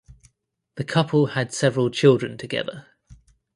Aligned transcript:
The 0.77 0.83
couple 0.83 1.27
had 1.27 1.53
several 1.53 1.91
children 1.91 2.35
together. 2.35 2.87